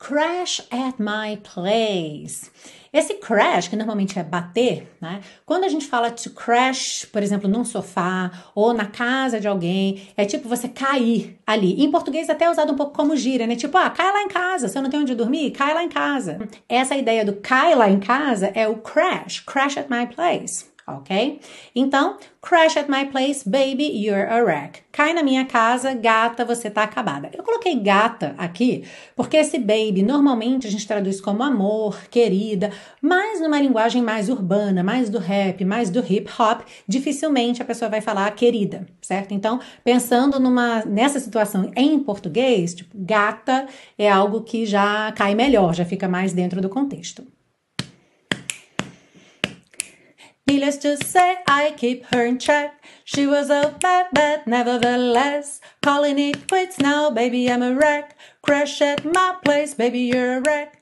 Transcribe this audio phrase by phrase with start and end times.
[0.00, 2.50] Crash at my place.
[2.90, 5.20] Esse crash, que normalmente é bater, né?
[5.44, 10.08] Quando a gente fala to crash, por exemplo, num sofá ou na casa de alguém,
[10.16, 11.80] é tipo você cair ali.
[11.84, 13.54] Em português até é usado um pouco como gira, né?
[13.54, 14.68] Tipo, ah, cai lá em casa.
[14.68, 16.38] Se eu não tenho onde dormir, cai lá em casa.
[16.66, 21.40] Essa ideia do cai lá em casa é o crash, crash at my place ok?
[21.74, 24.82] Então, crash at my place, baby, you're a wreck.
[24.92, 27.30] Cai na minha casa, gata, você tá acabada.
[27.32, 28.84] Eu coloquei gata aqui
[29.14, 34.82] porque esse baby normalmente a gente traduz como amor, querida, mas numa linguagem mais urbana,
[34.82, 39.32] mais do rap, mais do hip hop, dificilmente a pessoa vai falar querida, certo?
[39.32, 45.74] Então, pensando numa nessa situação em português, tipo, gata é algo que já cai melhor,
[45.74, 47.24] já fica mais dentro do contexto.
[50.50, 52.72] Needless to say, I keep her in check.
[53.04, 55.60] She was a bad, bad, nevertheless.
[55.80, 58.16] Calling it quits now, baby, I'm a wreck.
[58.42, 60.76] Crash at my place, baby, you're a wreck.